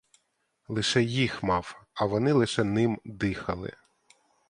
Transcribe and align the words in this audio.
Лише 0.67 1.03
їх 1.03 1.43
мав, 1.43 1.85
а 1.93 2.05
вони 2.05 2.31
лише 2.33 2.63
ним 2.63 3.01
дихали. 3.05 3.73